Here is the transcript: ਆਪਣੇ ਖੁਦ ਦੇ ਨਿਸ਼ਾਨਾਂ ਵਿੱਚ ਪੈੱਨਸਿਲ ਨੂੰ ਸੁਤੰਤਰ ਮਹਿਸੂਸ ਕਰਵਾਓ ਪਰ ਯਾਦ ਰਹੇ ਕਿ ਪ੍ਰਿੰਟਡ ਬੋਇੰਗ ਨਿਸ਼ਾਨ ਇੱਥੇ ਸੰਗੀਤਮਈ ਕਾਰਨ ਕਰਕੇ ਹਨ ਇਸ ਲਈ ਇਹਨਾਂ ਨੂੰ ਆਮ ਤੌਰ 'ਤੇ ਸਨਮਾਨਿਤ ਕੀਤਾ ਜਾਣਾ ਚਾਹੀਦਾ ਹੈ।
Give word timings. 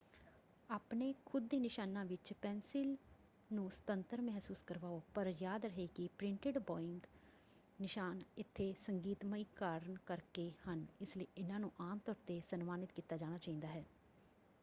ਆਪਣੇ 0.69 1.13
ਖੁਦ 1.25 1.47
ਦੇ 1.47 1.57
ਨਿਸ਼ਾਨਾਂ 1.59 2.05
ਵਿੱਚ 2.05 2.31
ਪੈੱਨਸਿਲ 2.33 2.95
ਨੂੰ 3.49 3.69
ਸੁਤੰਤਰ 3.71 4.21
ਮਹਿਸੂਸ 4.21 4.63
ਕਰਵਾਓ 4.63 5.01
ਪਰ 5.13 5.27
ਯਾਦ 5.41 5.65
ਰਹੇ 5.65 5.87
ਕਿ 5.95 6.07
ਪ੍ਰਿੰਟਡ 6.17 6.57
ਬੋਇੰਗ 6.57 7.01
ਨਿਸ਼ਾਨ 7.79 8.21
ਇੱਥੇ 8.37 8.73
ਸੰਗੀਤਮਈ 8.79 9.45
ਕਾਰਨ 9.55 9.95
ਕਰਕੇ 10.05 10.51
ਹਨ 10.67 10.85
ਇਸ 11.01 11.15
ਲਈ 11.17 11.27
ਇਹਨਾਂ 11.37 11.59
ਨੂੰ 11.59 11.71
ਆਮ 11.81 11.99
ਤੌਰ 12.05 12.15
'ਤੇ 12.27 12.41
ਸਨਮਾਨਿਤ 12.41 12.91
ਕੀਤਾ 12.91 13.17
ਜਾਣਾ 13.17 13.37
ਚਾਹੀਦਾ 13.37 13.67
ਹੈ। 13.67 13.83